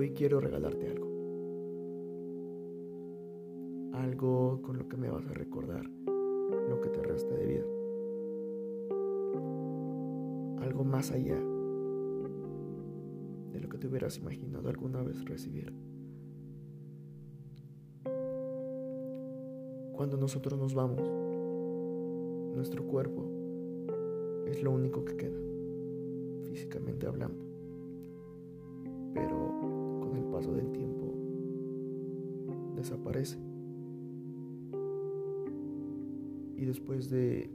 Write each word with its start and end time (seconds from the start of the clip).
Hoy 0.00 0.12
quiero 0.14 0.40
regalarte 0.40 0.88
algo. 0.88 1.06
Algo 3.92 4.62
con 4.62 4.78
lo 4.78 4.88
que 4.88 4.96
me 4.96 5.10
vas 5.10 5.26
a 5.26 5.34
recordar 5.34 5.84
lo 5.84 6.80
que 6.80 6.88
te 6.88 7.02
resta 7.02 7.34
de 7.34 7.44
vida. 7.44 7.66
Algo 10.64 10.84
más 10.84 11.10
allá 11.10 11.36
de 13.52 13.60
lo 13.60 13.68
que 13.68 13.76
te 13.76 13.88
hubieras 13.88 14.16
imaginado 14.16 14.70
alguna 14.70 15.02
vez 15.02 15.22
recibir. 15.26 15.70
Cuando 19.92 20.16
nosotros 20.16 20.58
nos 20.58 20.72
vamos, 20.72 21.06
nuestro 22.56 22.86
cuerpo 22.86 23.30
es 24.46 24.62
lo 24.62 24.70
único 24.70 25.04
que 25.04 25.18
queda, 25.18 25.38
físicamente 26.46 27.06
hablando. 27.06 27.44
Pero 29.12 29.79
del 30.48 30.72
tiempo 30.72 31.14
desaparece. 32.74 33.38
Y 36.56 36.64
después 36.64 37.10
de 37.10 37.50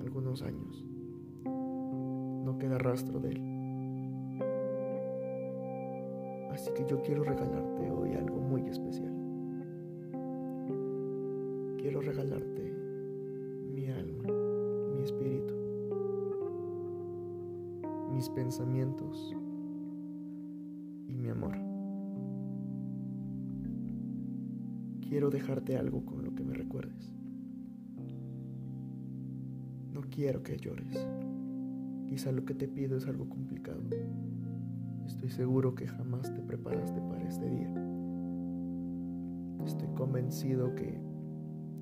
algunos 0.00 0.42
años, 0.42 0.86
no 1.44 2.58
queda 2.58 2.78
rastro 2.78 3.20
de 3.20 3.30
él. 3.30 3.40
Así 6.50 6.70
que 6.74 6.84
yo 6.86 7.02
quiero 7.02 7.24
regalarte 7.24 7.90
hoy 7.90 8.12
algo 8.14 8.36
muy 8.36 8.62
especial. 8.68 9.12
Quiero 11.78 12.00
regalarte 12.00 12.72
mi 13.74 13.86
alma, 13.88 14.24
mi 14.94 15.02
espíritu, 15.02 15.54
mis 18.12 18.28
pensamientos 18.28 19.34
Quiero 25.14 25.30
dejarte 25.30 25.76
algo 25.76 26.04
con 26.04 26.24
lo 26.24 26.34
que 26.34 26.42
me 26.42 26.54
recuerdes. 26.54 27.14
No 29.92 30.00
quiero 30.10 30.42
que 30.42 30.56
llores. 30.56 31.06
Quizá 32.08 32.32
lo 32.32 32.44
que 32.44 32.52
te 32.52 32.66
pido 32.66 32.96
es 32.96 33.06
algo 33.06 33.28
complicado. 33.28 33.80
Estoy 35.06 35.30
seguro 35.30 35.76
que 35.76 35.86
jamás 35.86 36.34
te 36.34 36.42
preparaste 36.42 37.00
para 37.00 37.28
este 37.28 37.48
día. 37.48 37.72
Estoy 39.64 39.86
convencido 39.94 40.74
que 40.74 40.98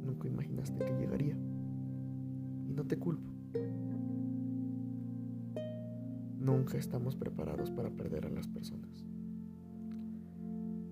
nunca 0.05 0.29
imaginaste 0.29 0.85
que 0.85 0.93
llegaría. 0.93 1.35
Y 2.69 2.75
no 2.75 2.85
te 2.85 2.99
culpo. 2.99 3.33
Nunca 6.39 6.77
estamos 6.77 7.17
preparados 7.17 7.71
para 7.71 7.89
perder 7.89 8.27
a 8.27 8.31
las 8.31 8.47
personas. 8.47 9.07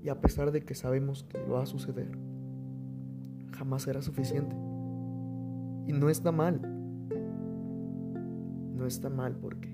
Y 0.02 0.08
a 0.08 0.22
pesar 0.22 0.52
de 0.52 0.62
que 0.62 0.75
sabemos 0.75 1.25
que 1.25 1.38
va 1.42 1.64
a 1.64 1.66
suceder, 1.66 2.30
jamás 3.61 3.83
será 3.83 4.00
suficiente. 4.00 4.56
Y 5.86 5.92
no 5.92 6.08
está 6.08 6.33
mal. 6.33 6.58
No 8.75 8.86
está 8.86 9.11
mal 9.11 9.36
porque 9.36 9.69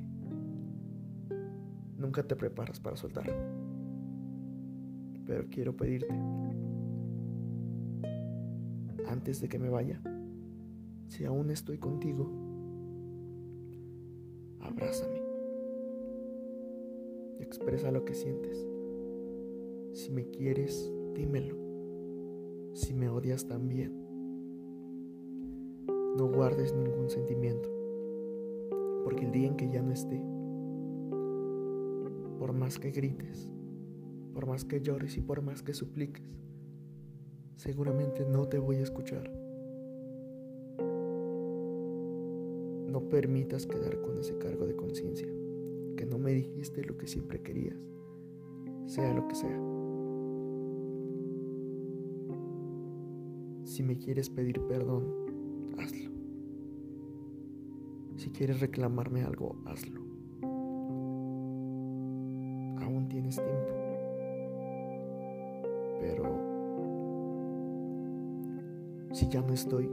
nunca 1.97 2.25
te 2.25 2.35
preparas 2.35 2.81
para 2.81 2.97
soltar. 2.97 3.27
Pero 5.25 5.47
quiero 5.51 5.77
pedirte, 5.77 6.13
antes 9.07 9.41
de 9.41 9.49
que 9.49 9.59
me 9.61 9.69
vaya, 9.69 10.01
si 11.07 11.25
aún 11.25 11.53
estoy 11.53 11.79
contigo, 11.79 12.29
abrázame. 14.63 15.23
Expresa 17.39 17.93
lo 17.93 18.05
que 18.05 18.15
sientes. 18.15 18.67
Si 19.93 20.11
me 20.11 20.29
quieres, 20.31 20.93
dímelo. 21.15 21.66
Si 22.77 22.93
me 22.93 23.09
odias 23.09 23.47
también. 23.47 23.91
No 26.19 26.29
guardes 26.29 26.75
ningún 26.75 27.09
sentimiento, 27.09 27.71
porque 29.03 29.25
el 29.25 29.33
día 29.33 29.49
en 29.49 29.57
que 29.57 29.71
ya 29.71 29.81
no 29.81 29.93
esté, 29.93 30.23
por 32.39 32.53
más 32.53 32.79
que 32.79 32.91
grites, 32.91 33.51
por 34.35 34.47
más 34.47 34.67
que 34.67 34.83
llores 34.83 35.17
y 35.17 35.23
por 35.23 35.41
más 35.41 35.63
que 35.63 35.73
supliques, 35.73 36.37
seguramente 37.55 38.27
no 38.27 38.47
te 38.47 38.59
voy 38.59 38.77
a 38.77 38.83
escuchar. 38.83 39.31
No 42.91 43.09
permitas 43.09 43.67
quedar 43.67 44.03
con 44.03 44.19
ese 44.19 44.37
cargo 44.37 44.67
de 44.67 44.77
conciencia, 44.77 45.29
que 45.97 46.05
no 46.05 46.19
me 46.19 46.35
dijiste 46.35 46.85
lo 46.85 46.99
que 46.99 47.07
siempre 47.07 47.41
querías, 47.41 47.89
sea 48.85 49.15
lo 49.15 49.27
que 49.29 49.35
sea. 49.35 49.76
Si 53.77 53.83
me 53.83 53.99
quieres 53.99 54.31
pedir 54.31 54.59
perdón, 54.63 55.05
hazlo. 55.77 56.11
Si 58.17 58.31
quieres 58.31 58.61
reclamarme 58.61 59.23
algo, 59.23 59.55
hazlo. 59.67 60.01
Aún 62.81 63.07
tienes 63.11 63.37
tiempo. 63.37 63.75
Pero 66.01 66.25
si 69.13 69.29
ya 69.29 69.43
no 69.43 69.53
estoy, 69.53 69.91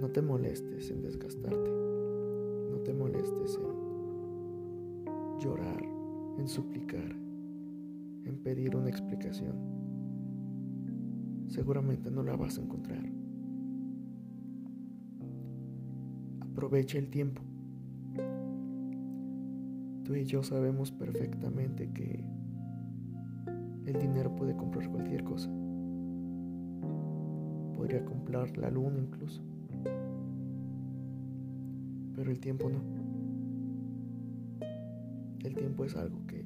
no 0.00 0.10
te 0.10 0.22
molestes 0.22 0.90
en 0.90 1.02
desgastarte. 1.02 1.70
No 2.72 2.78
te 2.78 2.92
molestes 2.94 3.60
en 3.60 5.38
llorar, 5.38 5.84
en 6.36 6.48
suplicar, 6.48 7.14
en 8.24 8.40
pedir 8.42 8.74
una 8.74 8.88
explicación. 8.88 9.81
Seguramente 11.52 12.10
no 12.10 12.22
la 12.22 12.34
vas 12.34 12.56
a 12.56 12.62
encontrar. 12.62 13.04
Aprovecha 16.40 16.96
el 16.96 17.10
tiempo. 17.10 17.42
Tú 20.02 20.14
y 20.14 20.24
yo 20.24 20.42
sabemos 20.42 20.90
perfectamente 20.92 21.92
que 21.92 22.24
el 23.84 23.98
dinero 24.00 24.34
puede 24.34 24.56
comprar 24.56 24.90
cualquier 24.90 25.24
cosa. 25.24 25.50
Podría 27.76 28.02
comprar 28.06 28.56
la 28.56 28.70
luna 28.70 29.00
incluso. 29.00 29.42
Pero 32.14 32.30
el 32.30 32.40
tiempo 32.40 32.70
no. 32.70 32.80
El 35.44 35.54
tiempo 35.54 35.84
es 35.84 35.96
algo 35.96 36.26
que 36.26 36.41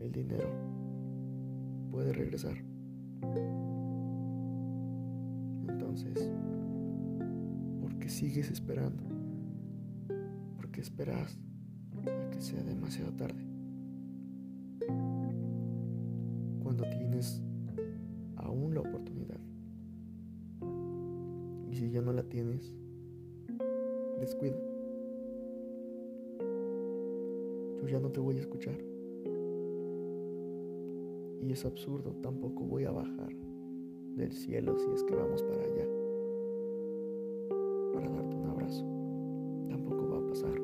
el 0.00 0.12
dinero 0.12 0.48
puede 1.90 2.12
regresar. 2.12 2.56
Entonces, 5.68 6.30
¿por 7.80 7.98
qué 7.98 8.08
sigues 8.08 8.50
esperando? 8.50 9.02
¿Por 10.56 10.70
qué 10.70 10.80
esperas 10.80 11.38
a 12.06 12.30
que 12.30 12.40
sea 12.40 12.62
demasiado 12.62 13.12
tarde? 13.12 13.44
Cuando 16.62 16.84
tienes 16.90 17.42
aún 18.36 18.74
la 18.74 18.80
oportunidad. 18.80 19.40
Y 21.70 21.76
si 21.76 21.90
ya 21.90 22.00
no 22.00 22.12
la 22.12 22.22
tienes, 22.22 22.74
descuida. 24.18 24.56
Yo 27.82 27.88
ya 27.88 28.00
no 28.00 28.10
te 28.10 28.20
voy 28.20 28.36
a 28.36 28.40
escuchar. 28.40 28.76
Y 31.42 31.52
es 31.52 31.64
absurdo, 31.64 32.14
tampoco 32.22 32.64
voy 32.64 32.84
a 32.84 32.90
bajar 32.90 33.34
del 34.16 34.32
cielo 34.32 34.76
si 34.78 34.90
es 34.90 35.02
que 35.04 35.14
vamos 35.14 35.42
para 35.42 35.62
allá. 35.62 35.86
Para 37.94 38.10
darte 38.10 38.36
un 38.36 38.46
abrazo. 38.46 38.84
Tampoco 39.68 40.08
va 40.08 40.18
a 40.18 40.28
pasar. 40.28 40.60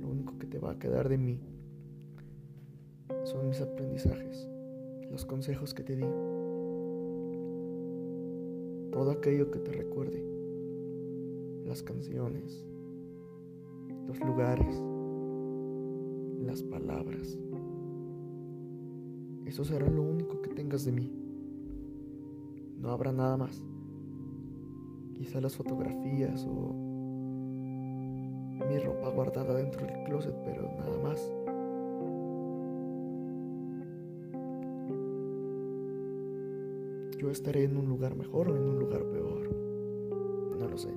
Lo 0.00 0.08
único 0.08 0.38
que 0.38 0.46
te 0.46 0.58
va 0.58 0.72
a 0.72 0.78
quedar 0.78 1.08
de 1.08 1.18
mí 1.18 1.40
son 3.24 3.48
mis 3.48 3.60
aprendizajes, 3.60 4.48
los 5.10 5.24
consejos 5.24 5.72
que 5.74 5.82
te 5.82 5.96
di, 5.96 6.06
todo 8.92 9.10
aquello 9.10 9.50
que 9.50 9.58
te 9.58 9.72
recuerde, 9.72 10.22
las 11.66 11.82
canciones, 11.82 12.64
los 14.06 14.20
lugares, 14.20 14.82
las 16.44 16.62
palabras. 16.62 17.38
Eso 19.46 19.64
será 19.64 19.88
lo 19.88 20.02
único 20.02 20.40
que 20.40 20.50
tengas 20.50 20.84
de 20.84 20.92
mí. 20.92 21.12
No 22.80 22.90
habrá 22.90 23.12
nada 23.12 23.36
más. 23.36 23.62
Quizá 25.14 25.40
las 25.40 25.56
fotografías 25.56 26.46
o 26.46 26.74
mi 28.68 28.78
ropa 28.78 29.08
guardada 29.10 29.54
dentro 29.54 29.86
del 29.86 30.04
closet, 30.04 30.34
pero 30.44 30.62
nada 30.78 30.98
más. 31.02 31.32
Yo 37.18 37.30
estaré 37.30 37.64
en 37.64 37.76
un 37.76 37.88
lugar 37.88 38.16
mejor 38.16 38.50
o 38.50 38.56
en 38.56 38.62
un 38.62 38.78
lugar 38.78 39.04
peor. 39.04 39.50
No 40.58 40.68
lo 40.68 40.78
sé. 40.78 40.92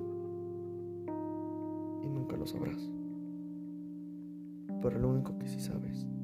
nunca 2.04 2.36
lo 2.36 2.46
sabrás. 2.46 2.90
Pero 4.82 4.98
lo 4.98 5.08
único 5.08 5.38
que 5.38 5.48
sí 5.48 5.60
sabes 5.60 6.04
es 6.04 6.17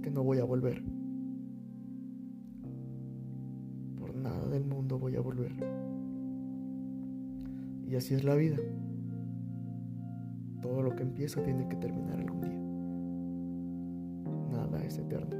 que 0.00 0.10
no 0.10 0.22
voy 0.22 0.38
a 0.38 0.44
volver. 0.44 0.82
Por 3.98 4.14
nada 4.14 4.48
del 4.48 4.64
mundo 4.64 4.98
voy 4.98 5.16
a 5.16 5.20
volver. 5.20 5.52
Y 7.86 7.96
así 7.96 8.14
es 8.14 8.24
la 8.24 8.34
vida. 8.34 8.56
Todo 10.62 10.82
lo 10.82 10.94
que 10.94 11.02
empieza 11.02 11.42
tiene 11.42 11.68
que 11.68 11.76
terminar 11.76 12.20
algún 12.20 12.40
día. 12.40 12.58
Nada 14.58 14.84
es 14.84 14.98
eterno. 14.98 15.36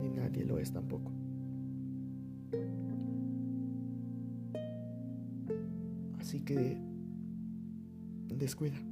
Ni 0.00 0.10
nadie 0.10 0.44
lo 0.44 0.58
es 0.58 0.72
tampoco. 0.72 1.12
Así 6.18 6.40
que 6.40 6.78
descuida. 8.28 8.89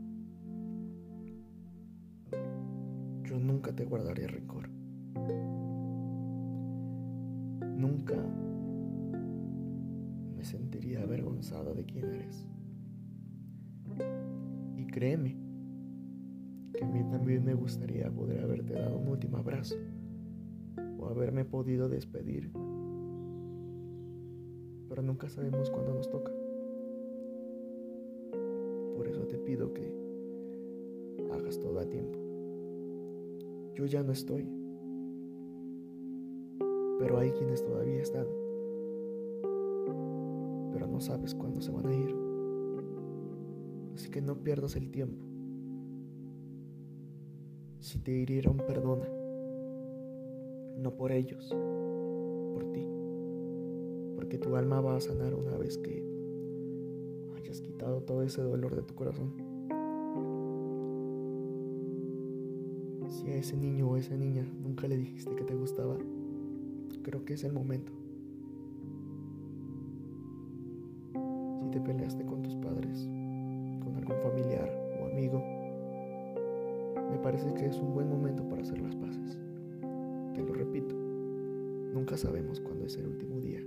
Yo 3.28 3.38
nunca 3.38 3.76
te 3.76 3.84
guardaré 3.84 4.26
rencor. 4.26 4.70
Nunca 7.76 8.16
me 10.34 10.42
sentiría 10.42 11.02
avergonzada 11.02 11.74
de 11.74 11.84
quién 11.84 12.06
eres. 12.06 12.46
Y 14.78 14.86
créeme 14.86 15.36
que 16.72 16.84
a 16.84 16.88
mí 16.88 17.04
también 17.10 17.44
me 17.44 17.52
gustaría 17.52 18.10
poder 18.10 18.40
haberte 18.40 18.72
dado 18.72 18.96
un 18.96 19.08
último 19.08 19.36
abrazo 19.36 19.76
o 20.98 21.06
haberme 21.08 21.44
podido 21.44 21.90
despedir. 21.90 22.50
Pero 24.88 25.02
nunca 25.02 25.28
sabemos 25.28 25.68
cuándo 25.68 25.92
nos 25.92 26.08
toca. 26.08 26.32
Por 28.96 29.06
eso 29.06 29.26
te 29.26 29.36
pido 29.36 29.74
que 29.74 29.92
hagas 31.30 31.60
todo 31.60 31.78
a 31.78 31.84
tiempo. 31.84 32.17
Yo 33.78 33.86
ya 33.86 34.02
no 34.02 34.10
estoy, 34.10 34.44
pero 36.98 37.16
hay 37.16 37.30
quienes 37.30 37.62
todavía 37.62 38.02
están, 38.02 38.26
pero 40.72 40.88
no 40.88 41.00
sabes 41.00 41.32
cuándo 41.32 41.60
se 41.60 41.70
van 41.70 41.86
a 41.86 41.94
ir. 41.94 42.12
Así 43.94 44.10
que 44.10 44.20
no 44.20 44.42
pierdas 44.42 44.74
el 44.74 44.90
tiempo. 44.90 45.24
Si 47.78 48.00
te 48.00 48.10
hirieron, 48.10 48.56
perdona. 48.56 49.08
No 50.78 50.96
por 50.96 51.12
ellos, 51.12 51.48
por 52.54 52.64
ti. 52.72 52.84
Porque 54.16 54.38
tu 54.38 54.56
alma 54.56 54.80
va 54.80 54.96
a 54.96 55.00
sanar 55.00 55.34
una 55.34 55.56
vez 55.56 55.78
que 55.78 56.02
hayas 57.36 57.60
quitado 57.60 58.02
todo 58.02 58.24
ese 58.24 58.42
dolor 58.42 58.74
de 58.74 58.82
tu 58.82 58.96
corazón. 58.96 59.47
Ese 63.38 63.56
niño 63.56 63.88
o 63.88 63.96
esa 63.96 64.16
niña 64.16 64.44
nunca 64.62 64.88
le 64.88 64.96
dijiste 64.96 65.34
que 65.34 65.44
te 65.44 65.54
gustaba, 65.54 65.96
creo 67.02 67.24
que 67.24 67.34
es 67.34 67.44
el 67.44 67.52
momento. 67.52 67.92
Si 71.60 71.70
te 71.70 71.80
peleaste 71.80 72.24
con 72.24 72.42
tus 72.42 72.54
padres, 72.56 73.08
con 73.82 73.96
algún 73.96 74.16
familiar 74.22 74.70
o 75.00 75.06
amigo, 75.06 75.42
me 77.10 77.18
parece 77.18 77.52
que 77.54 77.66
es 77.66 77.78
un 77.78 77.94
buen 77.94 78.08
momento 78.08 78.46
para 78.48 78.62
hacer 78.62 78.80
las 78.80 78.94
paces. 78.96 79.38
Te 80.34 80.42
lo 80.42 80.52
repito, 80.52 80.94
nunca 81.94 82.16
sabemos 82.16 82.60
cuándo 82.60 82.86
es 82.86 82.96
el 82.96 83.06
último 83.06 83.40
día. 83.40 83.60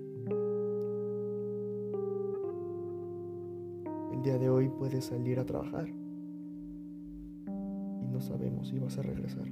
El 4.14 4.22
día 4.22 4.38
de 4.38 4.50
hoy 4.50 4.70
puedes 4.70 5.06
salir 5.06 5.40
a 5.40 5.46
trabajar 5.46 6.01
si 8.64 8.80
vas 8.80 8.98
a 8.98 9.02
regresar. 9.02 9.48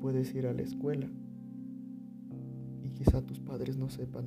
Puedes 0.00 0.34
ir 0.34 0.46
a 0.46 0.52
la 0.52 0.62
escuela 0.62 1.06
y 2.82 2.90
quizá 2.90 3.22
tus 3.22 3.40
padres 3.40 3.76
no 3.76 3.88
sepan 3.88 4.26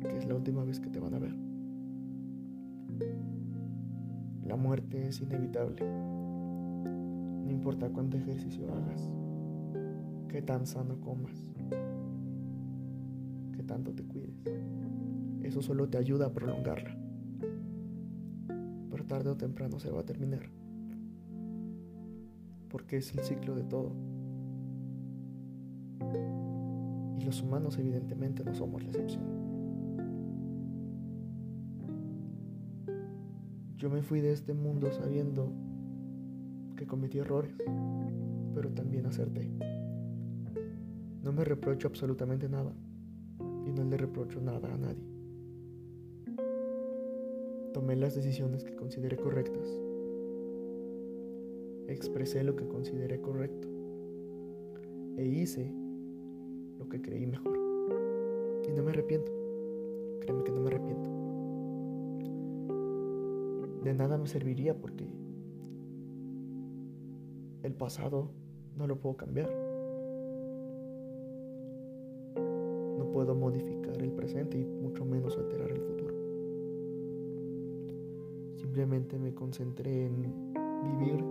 que 0.00 0.16
es 0.16 0.26
la 0.26 0.34
última 0.34 0.64
vez 0.64 0.80
que 0.80 0.90
te 0.90 1.00
van 1.00 1.14
a 1.14 1.18
ver. 1.18 1.34
La 4.46 4.56
muerte 4.56 5.08
es 5.08 5.20
inevitable. 5.20 5.84
No 7.44 7.50
importa 7.50 7.88
cuánto 7.90 8.16
ejercicio 8.16 8.72
hagas, 8.72 9.10
qué 10.28 10.42
tan 10.42 10.66
sano 10.66 11.00
comas, 11.00 11.44
qué 13.56 13.62
tanto 13.64 13.92
te 13.92 14.04
cuides. 14.04 14.40
Eso 15.42 15.62
solo 15.62 15.88
te 15.88 15.98
ayuda 15.98 16.26
a 16.26 16.32
prolongarla 16.32 16.98
tarde 19.08 19.30
o 19.30 19.36
temprano 19.36 19.80
se 19.80 19.90
va 19.90 20.00
a 20.00 20.04
terminar. 20.04 20.50
Porque 22.68 22.98
es 22.98 23.14
el 23.14 23.24
ciclo 23.24 23.54
de 23.54 23.64
todo. 23.64 23.92
Y 27.18 27.24
los 27.24 27.42
humanos 27.42 27.78
evidentemente 27.78 28.44
no 28.44 28.54
somos 28.54 28.82
la 28.82 28.90
excepción. 28.90 29.38
Yo 33.76 33.90
me 33.90 34.02
fui 34.02 34.20
de 34.20 34.32
este 34.32 34.54
mundo 34.54 34.90
sabiendo 34.90 35.52
que 36.76 36.86
cometí 36.86 37.18
errores, 37.18 37.54
pero 38.52 38.70
también 38.70 39.06
acerté. 39.06 39.48
No 41.22 41.32
me 41.32 41.44
reprocho 41.44 41.86
absolutamente 41.88 42.48
nada 42.48 42.72
y 43.66 43.70
no 43.70 43.84
le 43.84 43.96
reprocho 43.96 44.40
nada 44.40 44.74
a 44.74 44.78
nadie. 44.78 45.04
Tomé 47.72 47.96
las 47.96 48.14
decisiones 48.16 48.64
que 48.64 48.74
consideré 48.74 49.16
correctas. 49.16 49.87
Expresé 51.88 52.44
lo 52.44 52.54
que 52.54 52.68
consideré 52.68 53.20
correcto. 53.20 53.66
E 55.16 55.26
hice 55.26 55.72
lo 56.78 56.88
que 56.88 57.00
creí 57.00 57.26
mejor. 57.26 57.58
Y 58.68 58.72
no 58.72 58.82
me 58.82 58.90
arrepiento. 58.90 59.32
Créeme 60.20 60.44
que 60.44 60.52
no 60.52 60.60
me 60.60 60.68
arrepiento. 60.68 61.10
De 63.82 63.94
nada 63.94 64.18
me 64.18 64.26
serviría 64.26 64.78
porque 64.78 65.06
el 67.62 67.72
pasado 67.72 68.28
no 68.76 68.86
lo 68.86 68.96
puedo 69.00 69.16
cambiar. 69.16 69.50
No 72.98 73.10
puedo 73.12 73.34
modificar 73.34 74.00
el 74.02 74.12
presente 74.12 74.58
y 74.58 74.64
mucho 74.64 75.04
menos 75.06 75.36
alterar 75.38 75.70
el 75.70 75.80
futuro. 75.80 76.14
Simplemente 78.56 79.18
me 79.18 79.34
concentré 79.34 80.06
en 80.06 80.22
vivir, 80.82 81.24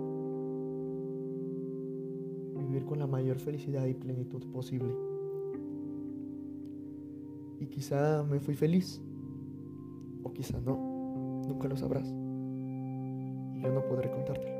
con 2.85 2.99
la 2.99 3.07
mayor 3.07 3.39
felicidad 3.39 3.85
y 3.85 3.93
plenitud 3.93 4.45
posible. 4.51 4.93
Y 7.59 7.65
quizá 7.67 8.23
me 8.23 8.39
fui 8.39 8.55
feliz, 8.55 9.01
o 10.23 10.31
quizá 10.33 10.59
no, 10.59 11.41
nunca 11.47 11.67
lo 11.67 11.77
sabrás. 11.77 12.07
Y 12.09 13.61
yo 13.61 13.71
no 13.71 13.85
podré 13.87 14.11
contártelo. 14.11 14.57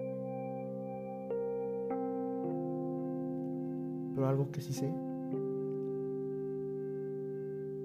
Pero 4.16 4.28
algo 4.28 4.52
que 4.52 4.62
sí 4.62 4.74
sé 4.74 4.92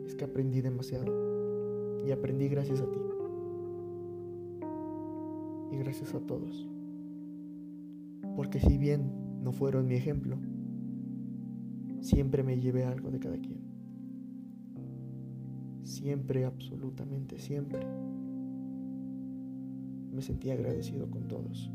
es 0.07 0.15
que 0.15 0.25
aprendí 0.25 0.63
demasiado 0.63 2.03
y 2.07 2.11
aprendí 2.11 2.49
gracias 2.49 2.81
a 2.81 2.91
ti 2.91 2.99
y 5.73 5.77
gracias 5.79 6.15
a 6.15 6.21
todos. 6.21 6.69
Porque 8.37 8.61
si 8.61 8.79
bien 8.79 9.22
no 9.43 9.53
fueron 9.53 9.89
mi 9.89 9.95
ejemplo, 9.95 10.39
siempre 12.01 12.43
me 12.43 12.61
llevé 12.61 12.85
algo 12.85 13.11
de 13.11 13.19
cada 13.19 13.39
quien. 13.39 13.61
Siempre, 15.83 16.45
absolutamente 16.45 17.39
siempre, 17.39 17.81
me 20.13 20.23
sentí 20.23 20.51
agradecido 20.51 21.11
con 21.11 21.27
todos. 21.27 21.71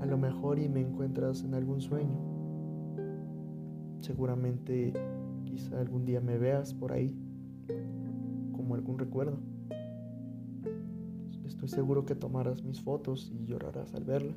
A 0.00 0.06
lo 0.06 0.16
mejor 0.16 0.58
y 0.58 0.68
me 0.68 0.80
encuentras 0.80 1.44
en 1.44 1.54
algún 1.54 1.80
sueño. 1.80 2.18
Seguramente 4.00 4.94
quizá 5.44 5.80
algún 5.80 6.04
día 6.04 6.20
me 6.20 6.38
veas 6.38 6.72
por 6.72 6.92
ahí 6.92 7.14
como 8.52 8.74
algún 8.74 8.98
recuerdo. 8.98 9.38
Estoy 11.44 11.68
seguro 11.68 12.04
que 12.06 12.14
tomarás 12.14 12.62
mis 12.62 12.80
fotos 12.80 13.32
y 13.34 13.44
llorarás 13.44 13.94
al 13.94 14.04
verlas. 14.04 14.36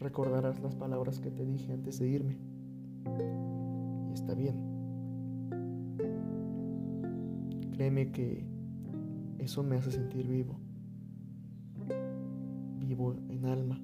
Recordarás 0.00 0.60
las 0.60 0.74
palabras 0.74 1.18
que 1.18 1.30
te 1.30 1.44
dije 1.44 1.72
antes 1.72 1.98
de 1.98 2.08
irme. 2.08 2.38
Y 4.10 4.12
está 4.12 4.34
bien. 4.34 4.56
Créeme 7.72 8.10
que 8.12 8.44
eso 9.38 9.62
me 9.62 9.76
hace 9.76 9.90
sentir 9.90 10.26
vivo. 10.26 10.58
Vivo 12.80 13.16
en 13.28 13.44
alma. 13.44 13.80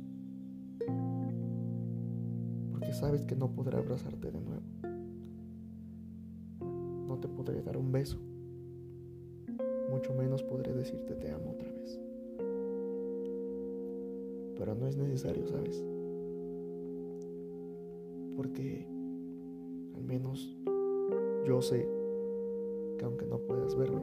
Porque 2.71 2.93
sabes 2.93 3.25
que 3.25 3.37
no 3.37 3.51
podré 3.51 3.79
abrazarte 3.79 4.31
de 4.31 4.41
nuevo. 4.41 4.63
No 7.09 7.19
te 7.19 7.29
podré 7.29 7.63
dar 7.63 7.77
un 7.77 7.93
beso 7.93 8.19
mucho 9.95 10.13
menos 10.15 10.43
podré 10.43 10.73
decirte 10.73 11.15
te 11.15 11.31
amo 11.31 11.53
otra 11.53 11.71
vez. 11.71 12.01
Pero 14.59 14.75
no 14.75 14.89
es 14.89 14.97
necesario, 14.97 15.47
¿sabes? 15.47 15.83
Porque 18.37 18.87
al 19.95 20.03
menos 20.03 20.57
yo 21.47 21.63
sé 21.63 21.89
que 22.99 23.05
aunque 23.05 23.27
no 23.27 23.39
puedas 23.39 23.77
verme, 23.77 24.03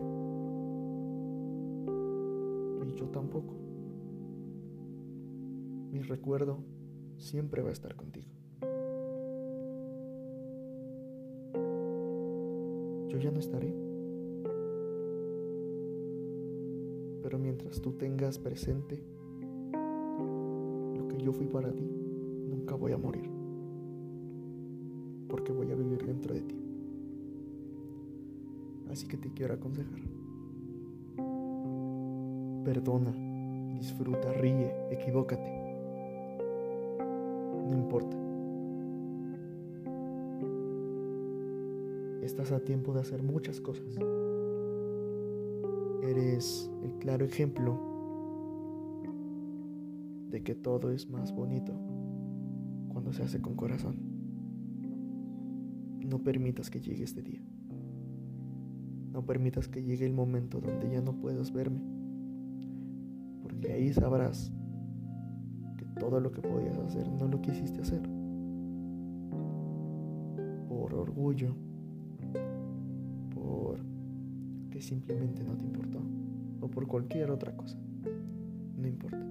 y 2.92 2.96
yo 2.96 3.06
tampoco, 3.08 3.54
mi 5.92 6.02
recuerdo 6.02 6.60
siempre 7.18 7.62
va 7.62 7.70
a 7.70 7.74
estar 7.74 7.96
contigo. 7.96 8.28
Yo 13.08 13.18
ya 13.18 13.32
no 13.32 13.40
estaré. 13.40 13.74
Pero 17.24 17.38
mientras 17.40 17.82
tú 17.82 17.94
tengas 17.94 18.40
presente 18.40 19.04
lo 20.98 21.08
que 21.08 21.18
yo 21.18 21.32
fui 21.32 21.48
para 21.48 21.72
ti, 21.72 21.84
nunca 21.84 22.76
voy 22.76 22.94
a 22.94 22.98
morir. 22.98 23.31
Porque 25.42 25.54
voy 25.54 25.72
a 25.72 25.76
vivir 25.76 26.06
dentro 26.06 26.36
de 26.36 26.42
ti. 26.42 26.56
Así 28.92 29.08
que 29.08 29.18
te 29.18 29.34
quiero 29.34 29.56
aconsejar. 29.56 30.00
Perdona, 32.64 33.12
disfruta, 33.74 34.32
ríe, 34.34 34.72
equivócate. 34.92 35.52
No 37.72 37.76
importa. 37.76 38.16
Estás 42.22 42.52
a 42.52 42.60
tiempo 42.60 42.94
de 42.94 43.00
hacer 43.00 43.24
muchas 43.24 43.60
cosas. 43.60 43.98
Eres 46.04 46.70
el 46.84 46.94
claro 47.00 47.26
ejemplo 47.26 47.80
de 50.30 50.44
que 50.44 50.54
todo 50.54 50.92
es 50.92 51.10
más 51.10 51.34
bonito 51.34 51.74
cuando 52.90 53.12
se 53.12 53.24
hace 53.24 53.42
con 53.42 53.56
corazón. 53.56 54.11
No 56.12 56.20
permitas 56.20 56.70
que 56.70 56.80
llegue 56.80 57.04
este 57.04 57.24
día. 57.24 57.42
No 59.12 59.26
permitas 59.26 59.68
que 59.68 59.82
llegue 59.82 60.06
el 60.06 60.14
momento 60.14 60.60
donde 60.60 60.92
ya 60.92 61.02
no 61.02 61.14
puedas 61.14 61.52
verme. 61.52 61.82
Porque 63.42 63.72
ahí 63.72 63.92
sabrás 63.94 64.52
que 65.78 65.86
todo 66.00 66.20
lo 66.20 66.32
que 66.32 66.42
podías 66.42 66.78
hacer 66.78 67.10
no 67.10 67.28
lo 67.28 67.42
quisiste 67.42 67.82
hacer. 67.82 68.02
Por 70.68 70.94
orgullo 70.94 71.56
simplemente 74.82 75.44
no 75.44 75.56
te 75.56 75.66
importó 75.66 76.00
o 76.60 76.68
por 76.68 76.88
cualquier 76.88 77.32
otra 77.32 77.56
cosa. 77.56 77.78
No 78.78 78.88
importa. 78.88 79.26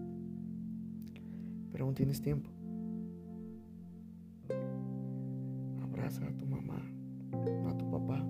Pero 1.73 1.85
aún 1.85 1.95
tienes 1.95 2.21
tiempo. 2.21 2.51
A 6.19 6.37
tu 6.37 6.45
mamá, 6.45 6.83
a 7.69 7.79
tu 7.79 7.89
papá. 7.89 8.27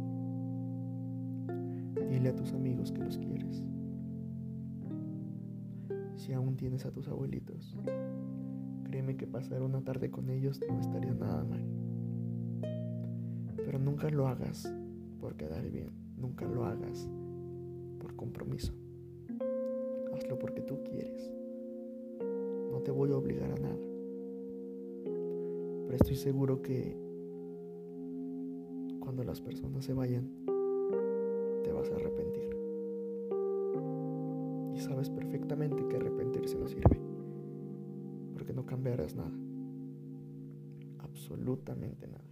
Dile 2.11 2.29
a 2.29 2.37
tus 2.37 2.53
amigos 2.53 2.93
que 2.93 3.03
los 3.03 3.17
quieres. 3.17 3.65
Si 6.15 6.35
aún 6.35 6.57
tienes 6.57 6.85
a 6.85 6.93
tus 6.93 7.09
abuelitos, 7.09 7.75
créeme 8.85 9.17
que 9.17 9.27
pasar 9.27 9.63
una 9.63 9.83
tarde 9.83 10.11
con 10.11 10.29
ellos 10.29 10.61
no 10.69 10.79
estaría 10.79 11.15
nada 11.15 11.43
mal. 11.43 11.65
Pero 13.57 13.79
nunca 13.79 14.11
lo 14.11 14.29
hagas 14.29 14.71
por 15.19 15.37
quedar 15.37 15.67
bien. 15.71 15.91
Nunca 16.19 16.45
lo 16.45 16.67
hagas 16.67 17.09
por 17.99 18.15
compromiso. 18.15 18.75
Hazlo 20.15 20.39
porque 20.39 20.61
tú 20.61 20.83
quieres. 20.85 21.33
No 22.71 22.81
te 22.83 22.91
voy 22.91 23.11
a 23.11 23.17
obligar 23.17 23.51
a 23.51 23.59
nada. 23.59 23.89
Pero 25.87 25.97
estoy 25.97 26.17
seguro 26.17 26.61
que 26.61 27.10
cuando 29.01 29.25
las 29.25 29.41
personas 29.41 29.85
se 29.85 29.93
vayan, 29.93 30.29
te 31.65 31.73
vas 31.73 31.91
a 31.91 31.97
arrepentir. 31.97 32.57
Y 34.75 34.81
sabes 34.81 35.11
perfectamente 35.11 35.87
que 35.89 35.97
arrepentirse 35.97 36.59
no 36.59 36.69
sirve. 36.69 37.01
Porque 38.35 38.53
no 38.53 38.65
cambiarás 38.65 39.17
nada. 39.17 39.33
Absolutamente 40.99 42.07
nada. 42.07 42.25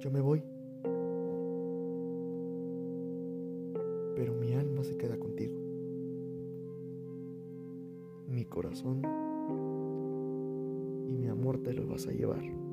Yo 0.00 0.10
me 0.10 0.20
voy. 0.20 0.42
pero 4.16 4.32
mi 4.32 4.54
alma 4.54 4.82
se 4.82 4.96
queda 4.96 5.18
contigo. 5.18 5.54
Mi 8.28 8.44
corazón 8.46 9.02
y 11.06 11.12
mi 11.14 11.28
amor 11.28 11.58
te 11.58 11.74
lo 11.74 11.86
vas 11.86 12.06
a 12.06 12.12
llevar. 12.12 12.65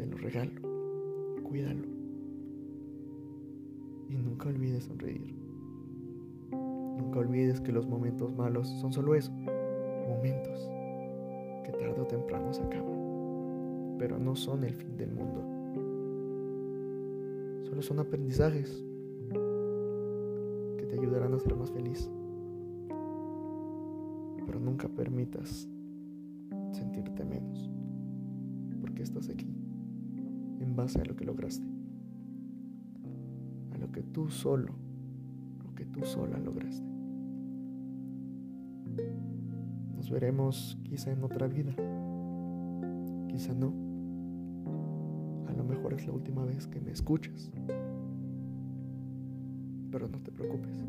Te 0.00 0.06
lo 0.06 0.16
regalo. 0.16 0.50
Cuídalo. 1.42 1.84
Y 4.08 4.14
nunca 4.14 4.48
olvides 4.48 4.84
sonreír. 4.84 5.34
Nunca 6.50 7.18
olvides 7.18 7.60
que 7.60 7.70
los 7.70 7.86
momentos 7.86 8.34
malos 8.34 8.66
son 8.80 8.94
solo 8.94 9.14
eso, 9.14 9.30
momentos 9.30 10.70
que 11.64 11.72
tarde 11.72 12.00
o 12.00 12.06
temprano 12.06 12.52
se 12.54 12.62
acaban, 12.62 13.96
pero 13.98 14.18
no 14.18 14.34
son 14.34 14.64
el 14.64 14.72
fin 14.72 14.96
del 14.96 15.12
mundo. 15.12 15.44
Solo 17.64 17.82
son 17.82 17.98
aprendizajes 17.98 18.82
te 20.88 20.98
ayudarán 20.98 21.34
a 21.34 21.38
ser 21.38 21.54
más 21.54 21.70
feliz. 21.70 22.10
Pero 24.46 24.58
nunca 24.58 24.88
permitas 24.88 25.68
sentirte 26.72 27.22
menos, 27.24 27.70
porque 28.80 29.02
estás 29.02 29.28
aquí 29.28 29.59
en 30.70 30.76
base 30.76 31.00
a 31.00 31.04
lo 31.04 31.16
que 31.16 31.24
lograste, 31.24 31.66
a 33.72 33.78
lo 33.78 33.90
que 33.90 34.02
tú 34.02 34.28
solo, 34.28 34.72
lo 35.64 35.74
que 35.74 35.84
tú 35.84 36.04
sola 36.04 36.38
lograste. 36.38 36.86
Nos 39.96 40.08
veremos 40.10 40.78
quizá 40.84 41.10
en 41.10 41.24
otra 41.24 41.48
vida, 41.48 41.74
quizá 43.28 43.52
no. 43.52 43.74
A 45.48 45.52
lo 45.52 45.64
mejor 45.64 45.94
es 45.94 46.06
la 46.06 46.12
última 46.12 46.44
vez 46.44 46.68
que 46.68 46.80
me 46.80 46.92
escuchas 46.92 47.50
pero 49.90 50.08
no 50.08 50.20
te 50.20 50.30
preocupes. 50.30 50.84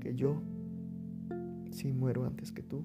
Que 0.00 0.14
yo, 0.16 0.42
si 1.70 1.92
muero 1.92 2.24
antes 2.24 2.50
que 2.50 2.62
tú, 2.62 2.84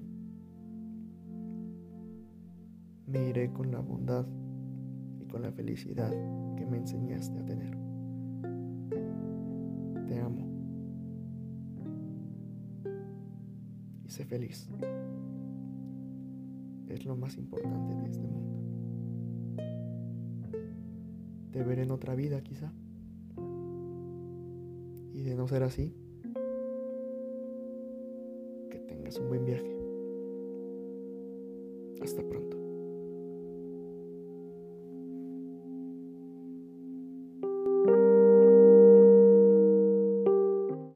me 3.06 3.28
iré 3.28 3.52
con 3.52 3.72
la 3.72 3.80
bondad 3.80 4.26
con 5.30 5.42
la 5.42 5.52
felicidad 5.52 6.10
que 6.56 6.66
me 6.66 6.78
enseñaste 6.78 7.38
a 7.38 7.44
tener. 7.44 7.76
Te 10.06 10.20
amo. 10.20 10.46
Y 14.04 14.08
sé 14.08 14.24
feliz. 14.24 14.68
Es 16.88 17.04
lo 17.04 17.16
más 17.16 17.36
importante 17.36 17.94
de 17.94 18.10
este 18.10 18.26
mundo. 18.26 18.58
Te 21.52 21.62
veré 21.62 21.82
en 21.82 21.92
otra 21.92 22.14
vida 22.14 22.42
quizá. 22.42 22.72
Y 25.12 25.22
de 25.22 25.36
no 25.36 25.46
ser 25.46 25.62
así, 25.62 25.94
que 28.70 28.78
tengas 28.80 29.18
un 29.18 29.28
buen 29.28 29.44
viaje. 29.44 29.76
Hasta 32.02 32.22
pronto. 32.22 32.59